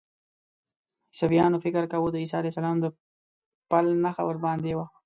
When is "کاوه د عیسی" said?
1.91-2.35